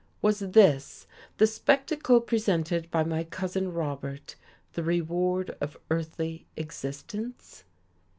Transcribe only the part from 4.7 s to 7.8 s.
the reward of earthly existence?